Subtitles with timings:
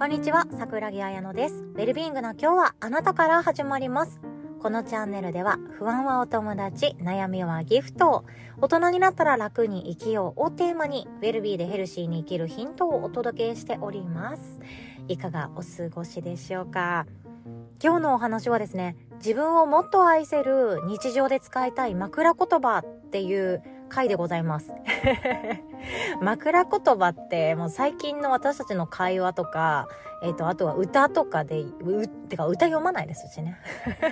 [0.00, 1.56] こんにちは、桜木彩乃です。
[1.56, 4.18] ウェルビーイングな今日はあなたから始まります。
[4.58, 8.24] このチャンネルでは不安はお友達、悩みはギフト
[8.62, 14.60] 大人になったら楽に生きようをテーマにウェルビーでヘルシーに生きるヒントをお届けしております。
[15.06, 17.04] いかがお過ごしでしょうか？
[17.84, 24.72] 今日のお話はですね、自分をもっと愛せる日常で使いたい枕言葉っていう回でございます。
[26.20, 29.88] 枕言葉ってもう最近の私たちの会話とか、
[30.22, 33.58] えっ、ー、と、あとは歌とかで、う、てか歌読まないですしね。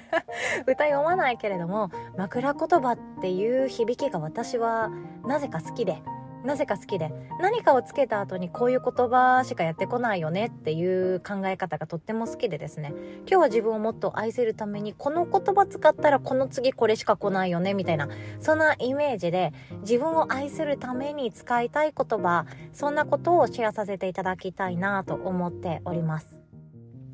[0.67, 4.91] 歌読まないけれども、枕言葉っていう響きが私は
[5.27, 6.03] なぜか好きで、
[6.49, 7.13] なぜか好きで
[7.43, 12.95] 何かをつけた後にこういう言葉しかやってこないよねっていう考え方がとっても好きでですね。
[13.27, 18.09] 今日は自分をもっと愛せるためにこの言葉使ったらこの次これしか来ないよねみたいな
[18.41, 26.41] そんなイメージで自分を愛するために使いたい言葉そんなことをシェアさせていただきたいなと思っております。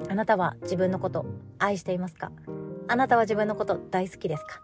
[0.08, 1.27] あなたは自分のこと
[1.58, 2.30] 愛していますか？
[2.86, 4.61] あなたは自分のこと大好きですか？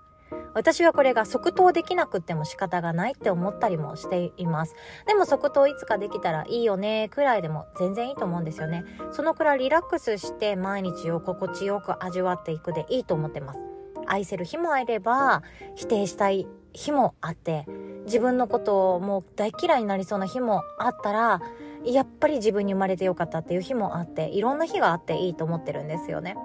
[0.55, 4.75] 私はこれが即答できなくっても仕方がないって思ったりもしています。
[5.06, 8.84] でも即答いつかできたらいいよねくらいでも全然いいと思うんですよね。
[9.12, 13.61] そのくらいリラックスして毎日を心地よく味わっていくでいいと思ってます。
[14.06, 15.42] 愛せる日もあれば
[15.77, 17.67] 否定したい日もあって
[18.06, 21.41] 自分のことをもう大嫌いになりそうな日もあったら
[21.84, 26.37] やっぱり自分に生まれてよかったっていう日もあっていろんな日があっていいと思ってるんですよね。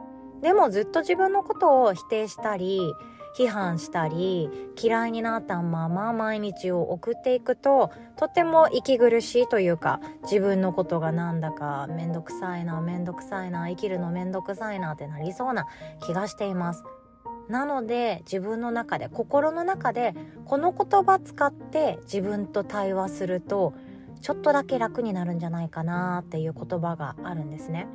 [0.41, 2.93] でもずっと自分のことを否定したり
[3.37, 4.49] 批判したり
[4.81, 15.65] 嫌いになったまま毎日を送っていくととても息苦しいというか自分のことがなんだかめんどくさいなめんどくさいな生きるのめんどくさいなってなりそうな
[16.05, 16.83] 気がしています。
[17.49, 23.73] なので自分の中で心の中でこの言葉使って自分と対話すると
[24.21, 27.87] ちょっとだけ楽になるんじゃないかなっていう言葉があるんですね。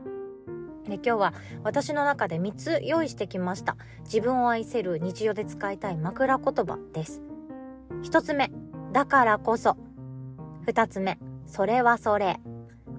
[0.86, 3.76] で今日は私の中で3つ用意してきました。
[4.04, 7.22] 自分を愛せる日常で使いたい枕言葉です。
[8.02, 8.50] 1つ目
[8.92, 9.76] だからこそ。
[10.66, 12.40] 2つ目それはそれ。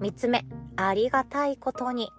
[0.00, 0.44] 3つ目
[0.76, 2.10] ありがたいことに。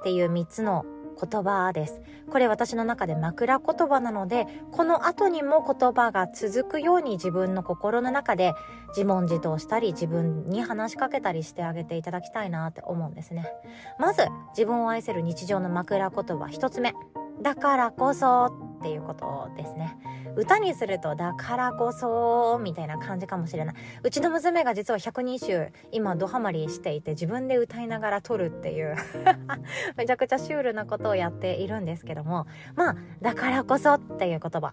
[0.00, 0.84] っていう3つの
[1.14, 2.00] 言葉です。
[2.30, 8.54] これ私の中で枕言葉なので、この後にも言葉が続くように自分の心の中で
[8.88, 13.46] 自問自答したり、自分に話しかけたりしてあげていただきたいなって思うんですね。
[13.98, 16.94] まず、自分を愛せる日常の枕言葉一つ目。
[17.42, 18.46] だからこそ
[18.78, 19.96] っていうことですね。
[20.36, 23.74] 歌にするとだからこそみたいな感じかもしれない。
[24.02, 28.96] うちの娘が実は百人集今ドハマりしていて自分で歌いながら撮るっていう
[29.96, 34.72] めちゃくちゃシュールなことをやっているんですけどもまあだからこそっていう言葉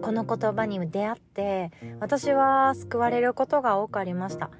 [0.00, 4.50] この言葉に出会って私は救われることが多くありました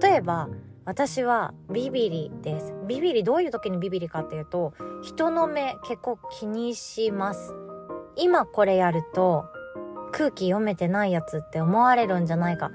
[0.00, 0.48] 例えば
[0.86, 2.72] 私はビビリです。
[2.86, 4.72] ビビリ、どういう時にビビリかっていうと、
[5.02, 7.52] 人の目結構気にします。
[8.16, 9.46] 今これやると、
[10.12, 12.70] 空気読めてないやつって思われるんじゃないか。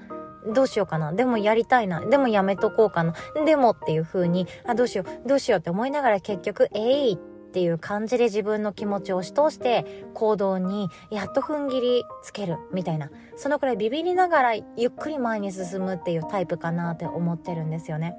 [0.54, 1.14] どうしようかな。
[1.14, 2.02] でもやりたいな。
[2.02, 3.14] でもやめとこうかな。
[3.46, 7.18] でもっていう風に、あ、どうしよう、どうしようって思いながら結局、えいっ
[7.52, 18.16] っていう感じで自分の気持ちを押し通して行動にやっと踏ん切りつけるみたいなそのくらいビビりながらゆっくり前に進むっていうタイプかなって思ってるんですよね。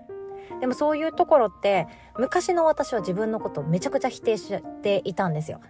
[0.61, 5.61] でもそういうところって昔の私は自分のことをめちゃくちゃ否定していたんですよ。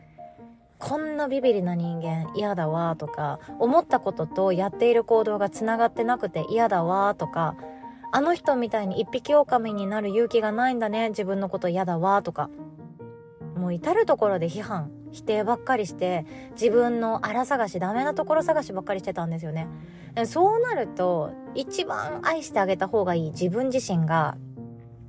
[0.83, 7.55] こんなビビりな人間嫌だわとか思ったこととやっている行動がつながってなくて嫌だわとか
[8.11, 12.51] あの人みたいに一匹狼になる勇気がないんだね自分のこと嫌だわとか
[13.57, 16.27] もう至る所で批判否定ばっかりして
[16.61, 19.69] 自分の荒探しダメなところ探しばっかりしてたんですよね。
[20.27, 24.37] そうなると一番愛してあげた方がいい自分自身が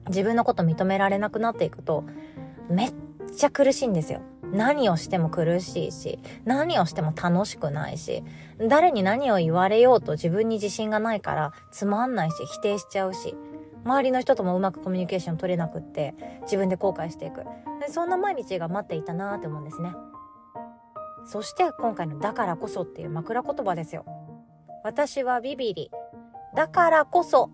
[0.08, 2.04] 自分のこと認められなくなっていくと
[2.70, 2.94] めっ
[3.36, 4.22] ちゃ苦しいんですよ。
[4.54, 8.24] 何をしても苦しいし何をしても楽しくないし
[8.60, 13.36] 誰に何を言われようと自分に自信がないからつまんないし否定しちゃうし
[13.84, 16.14] 周りの人ともうまくコミュニケーション取れなくって
[16.44, 17.44] 自分で後悔していく。
[17.82, 19.94] でそんな毎日が待っていたなって思うんですね。
[21.26, 24.06] そして今回の「だからこそ」っていう枕言葉ですよ。
[24.84, 25.92] 私はビビリ。
[26.56, 27.50] だからこそ。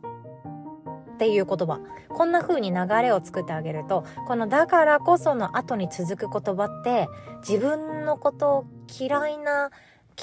[1.19, 7.09] っていう言葉こんな風に流れを作ってあげるとこの「だからこそ」の後に続く言葉って
[7.45, 8.65] 自分のことを
[8.97, 9.69] 嫌いな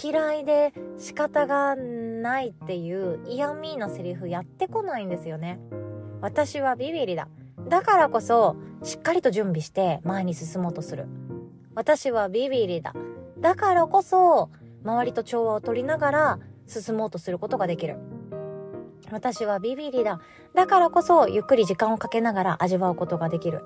[0.03, 5.59] 嫌いで仕方がないっていう嫌味なセリフやってこないんですよね。
[6.21, 7.29] 私はビビリだ。
[7.69, 11.07] だからこそ、しっかりと準備して前に進もうとする。
[11.75, 12.95] 私はビビリだ。
[13.41, 14.51] だからこそ、
[14.85, 17.97] 周りと調和を取りながら進もうとすることができる。
[19.13, 20.21] 私はビビリだ。
[20.55, 23.65] だからこそゆっくり時間をかけながら味わうことができる。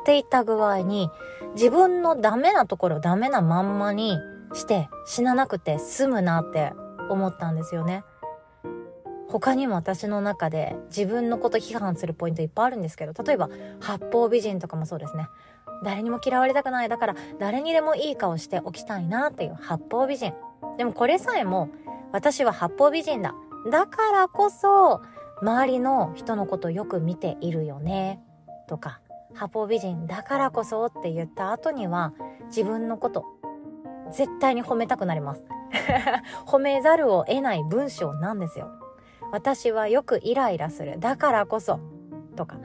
[0.00, 1.10] っていった具合に
[1.54, 4.18] 自分のダメなところダメなまんまに
[4.52, 6.72] して死ななくて済むなって
[7.08, 8.04] 思ったんですよね。
[9.28, 13.48] 他にも私の中で自分のこと批判するポイントいっぱいあるんですけど、例えば
[13.80, 15.28] 八方美人とかもそうですね。
[15.84, 16.88] 誰にも嫌われたくない。
[16.88, 20.34] だから誰にでもいい顔しておきたいなっていう八方美人。
[20.76, 21.70] でもこれさえも
[22.12, 23.34] 私は八方美人だ。
[23.70, 25.02] だからこそ
[25.40, 28.20] 周りの人のことよく見ているよね。
[28.68, 29.00] とか、
[29.34, 32.14] 八方美人だからこそって言った後には
[32.46, 33.24] 自分のこと
[34.12, 35.44] 絶対に褒めたくなります。
[36.46, 38.70] 褒めざるを得ない文章なんですよ。
[39.32, 41.00] 私はよくイライラする。
[41.00, 41.80] だからこそ。
[42.36, 42.56] とか。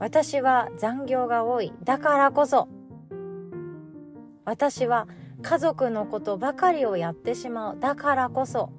[0.00, 1.72] 私は残業が多い。
[1.84, 2.68] だからこそ。
[4.44, 5.06] 私は
[5.42, 7.78] 家族のことばかりをやってしまう。
[7.78, 8.70] だからこそ。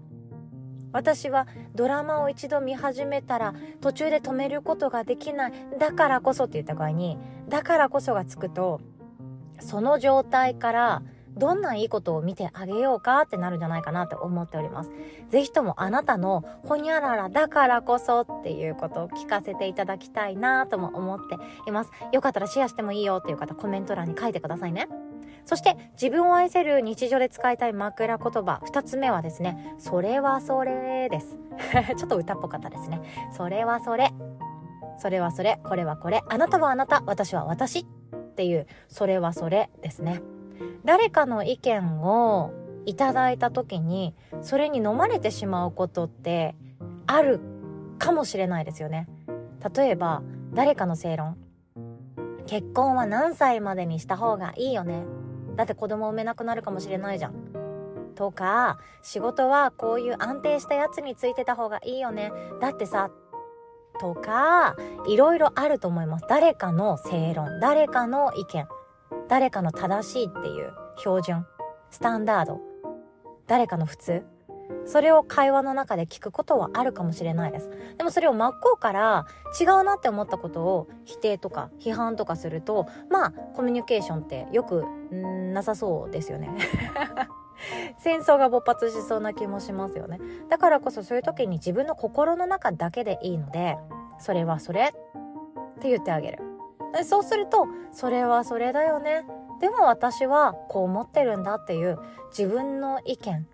[0.91, 5.53] 私はドラマを一度見始めたら途中で止めることができない。
[5.77, 8.81] だからこそって言った場合に、だからこそがつくと、
[9.59, 11.03] その状態から
[11.37, 14.91] どんないいことを見てあげようかってなるんじゃないかなって思っております。
[15.29, 21.37] ぜひともあなたのほにゃららだからこそっていうことを聞かせていただきたいなとも思って
[21.67, 21.91] います。
[22.11, 24.87] よかったらシェアしてもいいよっていう方コメント欄に書いてくださいね。
[25.49, 31.39] そして自分を愛せる日常で使いたい枕言葉2つ目はですね、それはそれです。
[31.97, 33.01] ちょっと歌っぽかったですね。
[33.31, 34.11] それはそれ。
[34.99, 35.59] それはそれ。
[35.63, 36.21] これはこれ。
[36.29, 37.01] あなたはあなた。
[37.07, 37.79] 私は私。
[37.79, 37.85] っ
[38.35, 40.21] ていう、それはそれですね。
[40.85, 42.51] 誰かの意見を
[42.85, 46.55] いただいた時にそれに飲まれてしまうことって
[47.07, 47.39] ある
[47.97, 49.07] かもしれないですよね
[49.75, 50.21] 例えば
[50.53, 51.37] 誰かの正論
[52.45, 55.03] 結婚は何歳までにした方がいいよね
[55.59, 57.33] だって子供産めなくなるかもしれないじゃん。
[58.15, 62.31] とか仕事はこういう安定したやつについてた方がいいよね。
[62.61, 63.11] だってさ
[63.99, 66.25] とかいろいろあると思います。
[66.29, 68.67] 誰かの正論誰かの意見
[69.27, 71.45] 誰かの正しいっていう標準、
[71.89, 72.61] スタンダード、
[73.45, 74.23] 誰かの普通、
[74.85, 77.69] それを会話の中で聞くことはあるかもしれないです。
[77.97, 79.25] でもそれを真っ向から
[79.59, 84.85] 違うなって思ったことを否定とか批判とかすると、まあコミュニケーションってよく
[85.53, 86.49] なさそうですよね。
[87.99, 90.19] 戦争が勃発しそうな気もしますよね。
[90.49, 93.77] だからこそそういう時に自分の心の中だけでいいので、
[94.17, 96.49] それはそれって言ってあげる。
[97.03, 99.23] そうするとそれはそれだよね
[99.61, 101.99] でも私はこう思ってるんだっていう
[102.29, 103.47] 自分の意見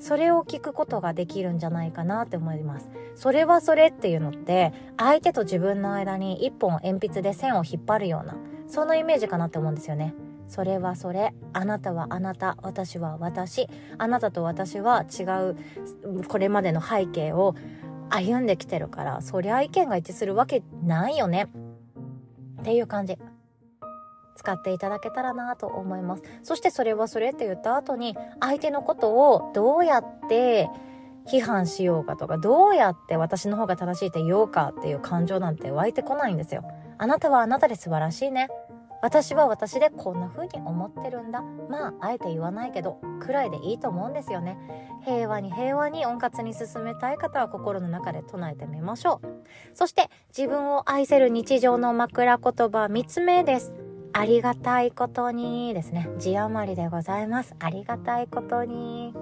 [0.00, 2.90] それを聞くことができるんじゃないかなって思います。
[3.14, 8.36] それはそれっていうのって相手と自分の間に一本鉛筆で線を引っ張るような
[8.66, 10.14] そんなイメージかなって思うんですよね。
[10.48, 13.68] それはそれあなたはあなた私は私
[13.98, 17.54] あなたと私は違うこれまでの背景を
[18.08, 21.48] 歩んできてるからそりゃ意見が一致するわけないよね。
[22.60, 23.16] っていう感じ。
[24.40, 26.22] 使っていただけたらなと思います。
[26.42, 30.70] そしてそれはそれって言った後に相手のことをどうやって
[31.26, 36.64] 批判しようかとかどうやって私の方が正しいって言おうかっていう感情なんて湧いてこないんですよ。
[36.96, 38.48] あなたはあなたで素晴らしいね。
[39.02, 41.42] 私は私でこんな風に思ってるんだ。
[41.68, 44.58] まあ、あえて言わないけど、くらいでいいと思うんですよね。
[45.04, 49.26] 平和に平和に温活に進めたい方は心の中で唱えてみましょう。
[49.74, 52.52] そして、自分を愛せる日常の枕言葉
[52.86, 53.72] 3つ目です。
[54.12, 56.08] ありがたいことにですね。
[56.18, 57.54] 字余りでございます。
[57.58, 59.14] ありがたいことに。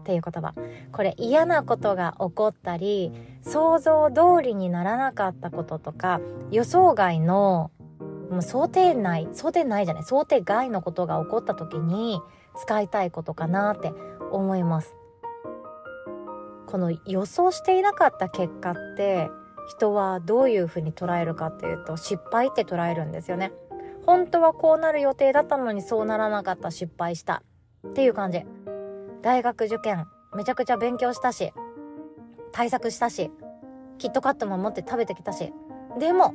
[0.00, 0.54] っていう言葉。
[0.92, 6.20] これ嫌なことが起こったり、想像通りにならなかったこととか、
[6.50, 7.70] 予想外の
[8.30, 12.20] もう想定内、想定内じゃない、想定外のことが起こった時に
[12.56, 13.92] 使いたいことかなって
[14.30, 14.94] 思います。
[16.66, 19.30] この予想していなかった結果って
[19.68, 23.52] 人はどういうふうに捉えるかっていうと失敗って捉えるんですよね。
[24.08, 27.42] 本当はこうなる予定だったのにそうならなかった失敗した
[27.86, 28.42] っていう感じ。
[29.20, 31.52] 大学受験めちゃくちゃ勉強したし
[32.50, 33.30] 対策したし
[33.98, 35.52] キットカットも持って食べてきたし
[35.98, 36.34] でも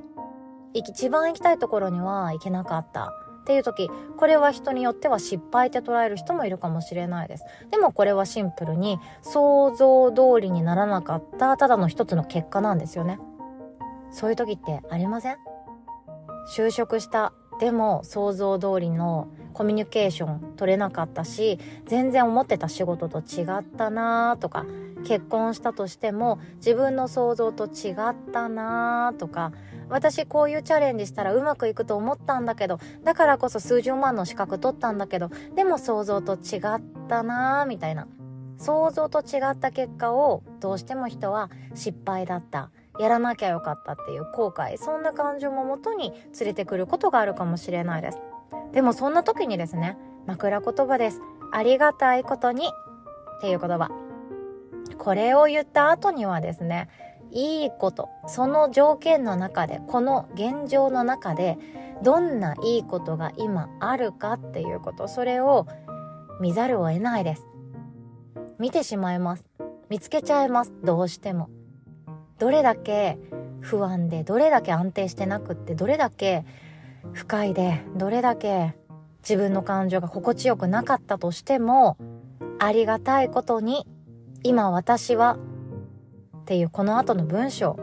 [0.76, 3.06] 一番行きたいところには行けなかった
[3.42, 7.44] っていう時、これは人によっては失敗って捉える人もいるかもしれないです。
[7.72, 13.20] でもこれはシンプルに想像通りにならなかったただの一つの結果なんですよね。
[14.12, 15.38] そういう時ってありません？
[16.56, 17.34] 就職した。
[17.60, 24.66] でも想像通りのコミュニケーション取れなかったし、全然思ってた仕事と違ったなとか、
[25.06, 29.52] 結婚したとしても自分の想像と違ったなとか、
[29.90, 38.08] 私こういうチャレンジしたらうまくいくと思ったんだけど、だからこそ数十万の資格取ったんだけど、でも想像と違ったなみたいな。
[38.58, 48.20] 想像と違った結果をどうしても人は失敗だったやらなきゃよかったっていう後悔そんな感情ももとに連れてくることがあるかもしれないです。
[48.72, 51.22] でもそんな時にですね枕言葉です。
[51.52, 53.90] ありがたいことにっていう言葉。
[54.98, 56.90] これを言った後にはですね
[57.32, 61.58] いいことその条件の中でこの現状の中で
[62.04, 65.68] どんないいことが今あるかっていうことそれを
[66.40, 67.48] 見ざるを得ないです。
[68.60, 69.46] 見てしまいます。
[69.90, 70.74] 見つけちゃいます。
[70.84, 71.50] どうしても。
[72.40, 73.18] どれだけ
[73.62, 76.46] 不安でどれだけ安定してなくってどれだけ
[77.14, 78.76] 不快でどれだけ
[79.22, 81.98] 自分の感情が心地よくなかったとしても
[82.60, 83.88] ありがたいことに
[84.44, 85.38] 今私は
[86.38, 87.78] っていうこの後の文章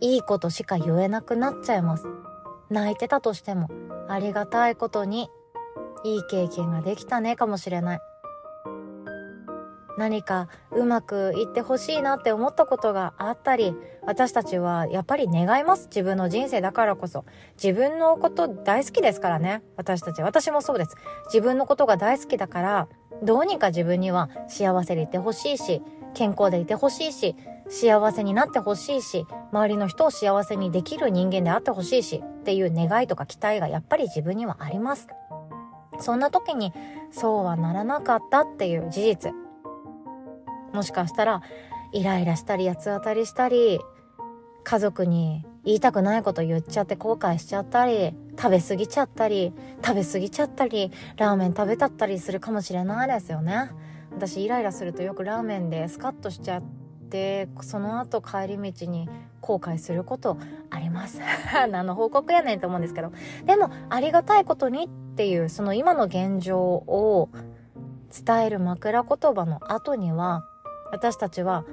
[0.00, 2.06] いいことしか言えなくなっちゃいます。
[2.70, 3.68] 泣いてたとしても
[4.08, 5.28] ありがたいことに
[6.04, 8.00] いい経験ができたねかもしれない。
[10.00, 13.74] 何かうまくいってほしいなって思ったことがあったり
[14.06, 15.88] 私たちはやっぱり願います。
[15.88, 17.26] 自分の人生だからこそ。
[17.62, 19.62] 自分のこと大好きですからね。
[19.76, 20.96] 私たち私もそうです。
[21.26, 22.88] 自分のことが大好きだから
[23.22, 25.82] どうにか自分には幸せでいてほしいし
[26.14, 27.36] 健康でいてほしいし
[27.68, 35.08] 幸せになってほしいし周りの人を幸せにできる人間であってほしいしっていう願いとか期待がやっぱり自分にはあります。
[35.98, 36.72] そんな時に
[37.10, 39.49] そうはならなかったっていう事実。
[40.72, 41.42] もしかしたら
[41.92, 43.80] イライラしたり八つ当たりしたり
[44.62, 49.52] 家族に言いたくないこと言っちゃって後悔しちゃったり食べ過ぎちゃったり
[49.84, 53.70] 食べ過ぎちゃったりラーメン食べたったりするかもしれないですよね。
[54.12, 56.62] 私イライラするとよくラーメンでスカッとしちゃっ
[57.10, 59.08] てその後帰り道に
[59.40, 60.38] 後悔すること
[60.70, 61.20] あります。
[61.70, 63.12] 何の報告やねんと思うんですけど。
[63.44, 67.28] でもありがたいことにっていうその今の現状を
[68.26, 70.44] 伝える枕言葉の後には
[70.92, 71.64] 私たちは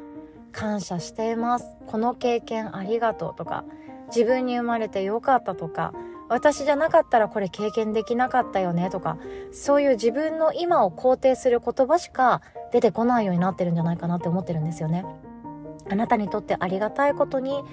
[0.52, 1.66] 感謝しています。
[1.88, 3.64] この経験ありがとうとか
[4.08, 5.94] 自分に生まれてよかったとか
[6.30, 9.18] 私じゃなかったらこれ経験できなかったよねとか
[9.52, 15.06] そういう自分の今を肯定する言葉しか出てこないようになってるんじゃないかなって思ってるんですよね。
[15.90, 17.64] あなたにとってありがたいことに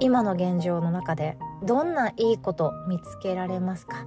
[0.00, 4.06] 今の現状の中でどんないいこと見つけられますか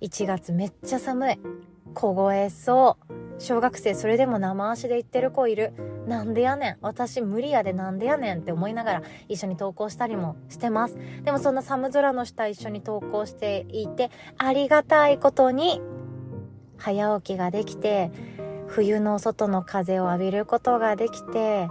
[0.00, 1.38] ？1月めっちゃ寒い。
[1.94, 3.23] 凍えそう。
[3.38, 5.72] 小学生それでも生足で言ってる子いる。
[6.06, 6.76] なんでやねん。
[6.82, 10.96] 私無理やでなんでやねんって思いながら一緒に投稿したりもしてます。
[11.22, 15.80] でもそんな寒空の下一緒に投稿していてありがたいことに
[16.76, 18.10] 早起きができて
[18.66, 21.68] 冬の外の風を浴びることができて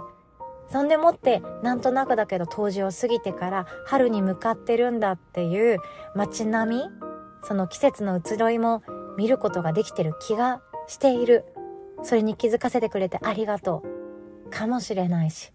[0.70, 5.78] そんでもってなんとなくだけど冬至を過ぎてから春に向かってるんだっていう
[6.14, 6.82] 街並み
[7.42, 8.82] その季節の移ろいも
[9.16, 11.44] 見ることができてる気がしている。
[12.04, 13.82] それに気づかせてくれてありがと
[14.46, 14.50] う。
[14.50, 15.52] かもしれないし。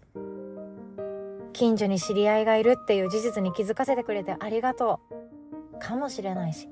[1.52, 5.00] 近所に知り合いがいるっていう事実に気づかせてくれてありがと
[5.74, 5.78] う。
[5.78, 6.68] かもしれないし。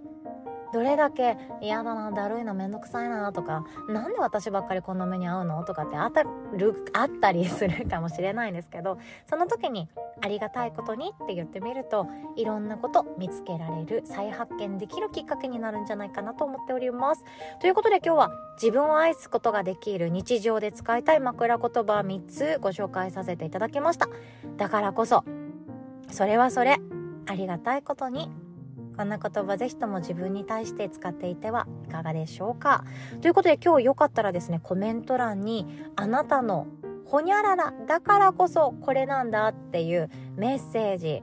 [0.73, 9.89] どれだけ嫌だなだるいなめんどくさいなとかなんで私ばっかりこんな目に遭うのとかってあったるあったりする かもしれないんですけどその時に
[10.21, 12.07] ありがたいことにって言ってみると
[12.37, 17.25] いろんなこと見つけられる再発見できるきっかけになるんじゃないかなと思っております。
[17.61, 24.09] ということで今日は自分を愛すことができる日常で使いたい枕言葉3つご紹介させていただきました。
[24.57, 25.25] だからこそ
[26.11, 26.79] それはそれ
[27.27, 28.31] ありがたいことに
[28.97, 32.85] こんな言葉ぜひとも自分に対して使っていてはいかがでしょうか。
[33.21, 36.67] ということで今日よかったらですねコメント欄にあなたの
[37.05, 41.23] ほにゃららだからこそこれなんだっていうメッセージ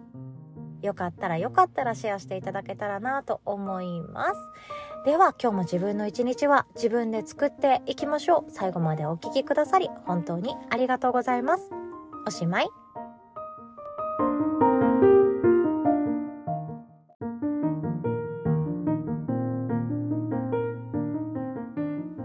[0.81, 4.39] よかったらよかったらシェアしていただけたらなと思います。
[5.05, 11.69] では今日も自分の一日は自分で作っていきましょう最後までお聴きくださり本当にありがとうございます
[12.25, 12.67] おしまい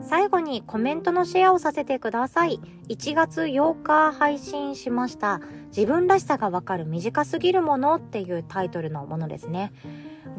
[0.03, 2.59] 最後にコメントのシェアをさせてください。
[2.89, 5.41] 1月8日配信しました。
[5.69, 9.73] 自分らしさがわかる短すぎるものっていうタイトルのものですね。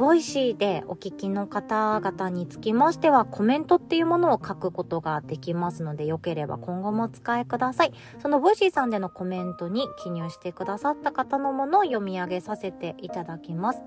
[0.01, 7.93] ボイシーでお聞きの方々につきましてはコメントっていうものを書くことができますのでよければ今後もお使いください。
[8.19, 13.83] そのボイシーさんでのコメントに記入してくださった方のものを読み上げさせていただきます。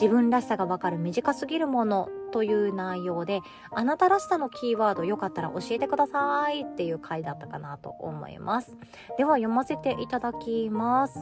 [0.00, 3.40] 自分らしさがわかる短すぎるものという内容で
[3.72, 8.76] あなたらしさのキーワードよかったら教えてくださいっていう回だったかなと思います。
[9.16, 11.18] では読ませていただきます。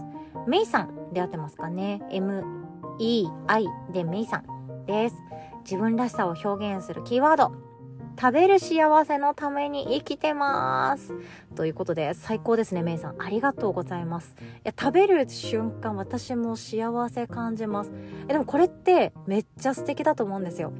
[0.47, 5.17] メイさんで合ってますかね ?MEI でメイさんです。
[5.65, 7.77] 自分らしさを表現するキーワード。
[8.19, 11.13] 食べる幸せのために生きてます。
[11.55, 13.23] ということで、最高ですね、めいさん。
[13.23, 14.35] ありがとうございます。
[14.41, 17.93] いや、食べる瞬間、私も幸せ感じます。
[18.29, 20.73] え、でもこれってめっちゃ素敵だと思うんですよ。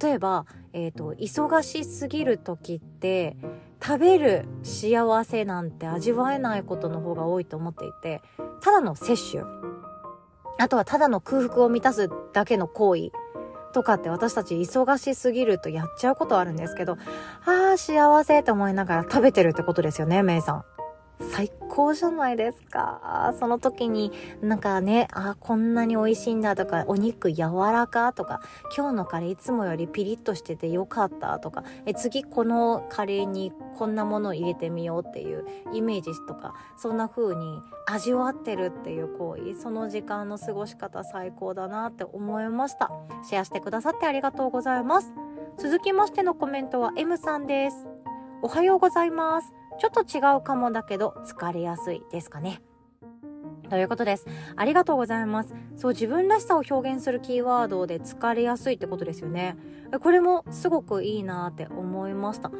[0.00, 3.36] 例えば、え、ー、と、忙しすぎる時って、
[3.82, 8.22] 食べる幸せなんて味わえないことの方が多いと思っていて、
[8.60, 9.44] ただの摂取。
[10.58, 13.10] あとはただの空腹を満たすだけの行為。
[13.72, 16.96] とかって私たち忙しすぎるとやっちゃうことあるんですけど、
[17.44, 20.64] ああ、幸せって思いながら食べてるってことですよね、メイさん。
[21.30, 23.34] 最高じゃないですか。
[23.38, 28.40] その時になんかね、あ、こんなに美味しいんだとか、お肉柔らかとか、
[28.74, 42.90] 今日のカレーいつもよりピリッとしててよかったとか、え次このカレーにこんなものを入れてみようっていうイメージとか、そんな風に味わってるっていう行為、その時間の過ごし方最高だなって思いました。
[43.28, 45.12] シェアしてくださってありがとうございます。
[45.58, 47.86] 続きましてのコメントは M さんです。
[48.40, 49.52] おはようございます。
[49.78, 52.60] ちょっと違うかもだけど疲れやすいですかね。
[53.68, 54.26] ということです。
[54.54, 55.54] ありがとうございます。
[55.76, 59.56] そう、自分らしさを表現するキーワードで疲れやすいってことですよね。
[60.00, 62.50] これもすごくいいなって思いました。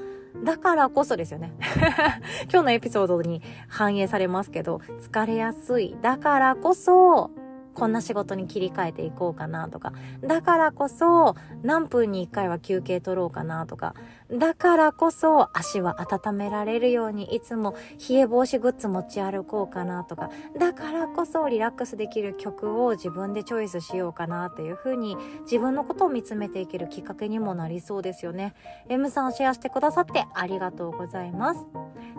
[0.44, 1.54] だからこそですよね。
[2.50, 5.96] 今日のエピソードに反映されますけど、疲れやすい。
[6.02, 7.30] だからこそ、
[7.76, 9.92] こんな仕事に切り替えていこうかなとか、
[10.22, 13.94] だからこそ何分に1回は休憩取ろうかなとか、
[14.32, 17.76] だからこそ足は温められるようにいつも
[18.08, 28.54] 冷え防止グッズ持ち歩こうかなとか、だからこそリラックスできる曲を自分でチョイスしようかなっていう風に自分のことを見つめていけるきっかけにもなりそうですよね。
[28.88, 31.66] M さんシェアしてくださってありがとうございます。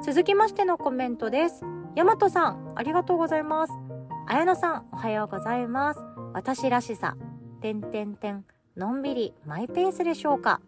[0.04, 1.64] 続きましてのコメントです。
[1.96, 3.97] ヤマトさん、ありがとうございます。
[4.30, 6.02] 綾野さん、おはようございます。
[6.34, 7.16] 私らしさ、
[7.62, 8.44] てんてんてん、
[8.76, 10.60] のんびり、マイペースでしょうか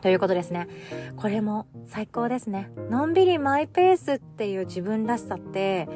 [0.00, 0.66] ということですね。
[1.18, 2.70] これも最高ですね。
[2.88, 5.86] のんびりマイペースっていう自分らしさって、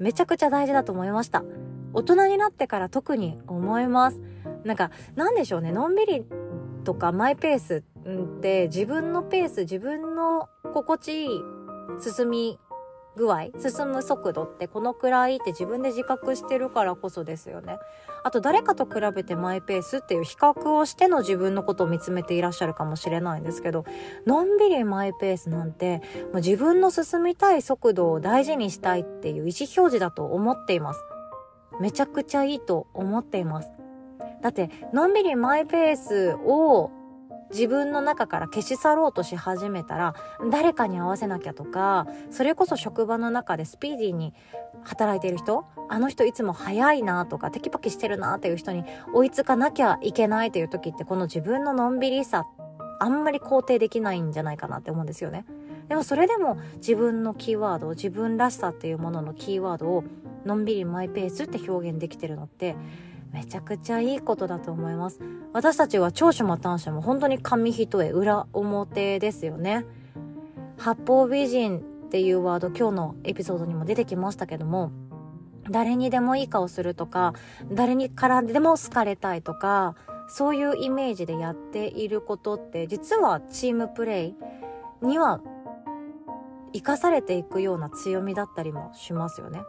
[0.00, 1.44] めちゃくちゃ大事だと思いました。
[1.92, 4.20] 大人になってから特に思います。
[4.64, 5.70] なんか、なんでしょうね。
[5.70, 6.26] のんびり
[6.82, 11.40] とかマイペースって自分のペース、自分の心地いい
[12.00, 12.58] 進み
[13.16, 17.78] 具合、進む速度ってこのくらいって自分で自覚してるからこそですよね。
[18.24, 23.84] あと誰かと比べてマイペースっていう比較をしての自分のことを見つめていらっしゃるかもしれないんですけど、
[24.26, 25.98] のんびりマイペースなんて、
[26.32, 31.02] もう自分の進みたい速度を大事にしたいっていう意思表示だと思っています。
[31.80, 33.70] めちゃくちゃいいと思っています。
[34.40, 36.90] だって、のんびりマイペースを
[37.52, 40.14] 自分の中から消し去ろうとし始めたら
[40.50, 44.34] 誰かに合わせなきゃとかそれこそ職場の中でスピーディーに
[44.84, 48.84] 働いてる人あの人いつも早いなとかテキパキしてるなっていう人に
[49.14, 52.46] 追いつかなきゃいけないという時ってこの自分ののんびりさ
[52.98, 55.44] あんまり肯定できないんじゃないかなって思うんですよね。
[55.88, 60.04] でもそれでも自分のキーワード自分らしさっていうもののキーワードを
[60.44, 62.76] のんびりマイペースって表現できてるのって
[63.32, 65.20] めちゃくちゃいいことだと思います。
[65.52, 69.86] 私たちは長所も短所も本当に紙一重裏表ですよね。
[70.78, 74.92] 八方美人っていうワード今日のエピソードにも出てきましたけども、
[75.70, 77.34] 誰にでもいい顔するとか、
[77.70, 79.94] 誰にからでも好かれたいとか、
[80.28, 84.36] そういうイメージでやっていることって実はチームプレイ
[85.02, 85.40] には
[86.72, 89.62] 生かされていくような強みだったりもしますよね。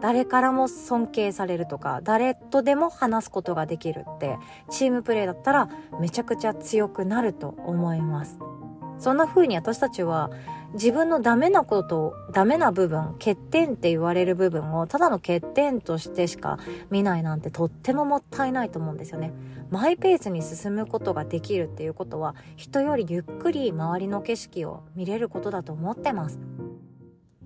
[0.00, 4.38] 誰からも尊敬されるとか、誰とでも話すことができるって、
[4.70, 5.68] チームプレーだったら
[6.00, 8.38] めちゃくちゃ強くなると思います。
[8.98, 10.30] そんな風に私たちは
[10.74, 16.58] 自分のダメなことを、ダメな部分、欠点って言われる部分をただの欠点としてしか
[16.90, 19.32] 見ないなんてとってももったいないと思うんですよね。
[19.70, 26.38] マイペースに進むことができるっていうことは人よりゆっくり周りの景色を見れることだと思ってます。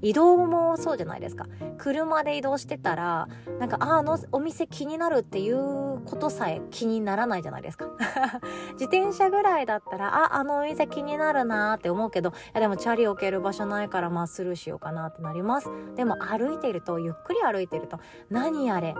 [0.00, 1.46] 移動もそうじゃないですか。
[1.76, 7.86] 車で移動してたら、なんか、あ、のお店気になるっていうことさえ気にならないじゃないですか。
[8.78, 15.70] 自転車ぐらいだったら、あ、あのお店気になるなって思うけど、いやでもチャリ置ける場所ないからまあスルーしようかなってなります。
[15.96, 17.98] でも歩いていると、ゆっくり歩いていると、
[18.30, 18.94] 何あれ？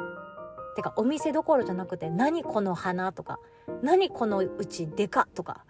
[0.76, 3.40] てかお店どころじゃなくて、何この花とか、
[3.82, 5.64] 何このうちでかとか。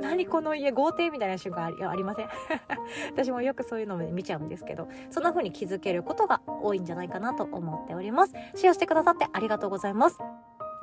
[0.00, 2.28] 何この家豪邸みたいな瞬間ありません？
[3.12, 8.34] 私もよくそういうのを見ちゃうんですけど、そんな風に気づけることが多いんじゃないかなと思っております。
[8.54, 10.18] シェアしてくださってありがとうございます。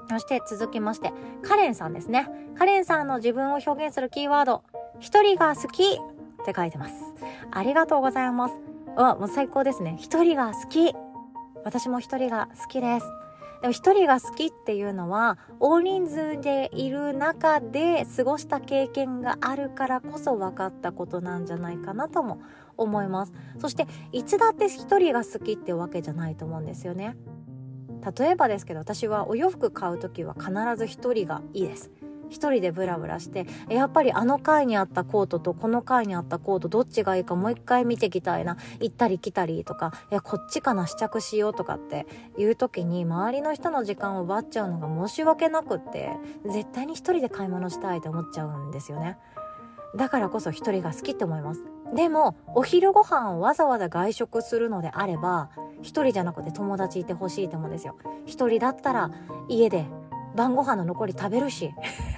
[0.09, 2.27] そして続きまして、カレンさんですね。
[2.57, 4.63] カレンさんの自分を表現するキーワード、
[4.99, 6.93] 一人が好きって書いてます。
[7.51, 8.55] ありがとうございます。
[8.97, 9.95] うわ、もう最高ですね。
[9.97, 10.93] 一人が好き。
[11.63, 13.05] 私も一人が好きです。
[13.63, 22.41] でも一人が好きっていうのは大人数でいる中で過ごした経験があるからこそ分かったことなんじゃないかなとも
[22.75, 23.31] 思います。
[23.59, 27.15] そしていつだって一人が好きってわけじゃないと思うんですよね。
[28.19, 31.89] 例えばですけど私はお洋服買う時は必ず一人がいいです。
[32.33, 38.57] 一人でブラブラしてやっぱりあの階にあったコートとこの階にあったコートどっちがいいかもう一回見てきたいな。
[38.79, 46.11] 行ったり来たりとかいやこっちかな試着しようとかっていう時に周りの人の時間を奪っちゃうのが申し訳なくって
[46.45, 49.17] 絶対に一人で買い物したいと思っちゃうんですよね。
[49.95, 51.63] だからこそ一人が好きって思います。
[51.93, 55.51] でもお昼ご飯をわざわざ外食するのであれば
[55.83, 57.95] 一人じゃなくて友達いてほしいと思うんですよ。
[58.25, 59.11] 一人だったら
[59.47, 59.85] 家で
[60.35, 61.73] 晩ご飯の残り食べるし。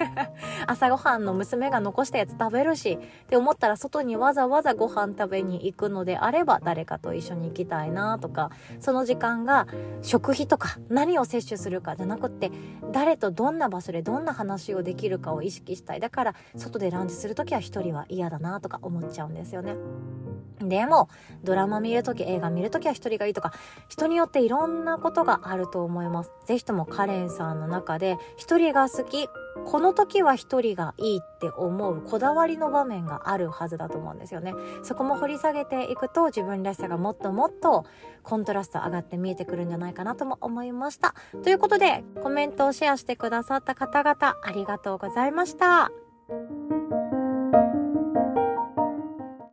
[0.66, 2.98] 朝ごはんの娘が残したやつ食べるし。
[3.24, 8.50] って思ったら外にわざわざご飯食べに行くのであれば誰かと一緒に行きたいなとか。
[8.80, 9.66] その時間が
[10.02, 12.50] 食費とか何を摂取するかじゃなくって
[12.92, 16.00] 誰とどんな場所でどんな話をできるかを意識したい。
[16.00, 19.76] だから外でランチする時は一人は嫌だなとか思っちゃうんですよね。
[20.60, 21.08] でも、
[21.44, 23.52] ドラマ見るとき、映画見るときは一人がいいとか、
[23.88, 26.32] 人によっていろんなことがあると思います。
[26.46, 29.28] ぜひともカレンさんの中で、一人が好き、
[29.64, 34.54] この時は一人がいいって思うこだわりの場面があるはずだと思うんですよね。
[34.82, 37.84] そこも掘り下げていくと自分らしさがもっともっと
[38.22, 41.14] コントラスト上がって見えてくるんじゃないかなとも思いました。
[41.42, 45.90] ということでコメントをシェアしてくださった方々ありがとうございました。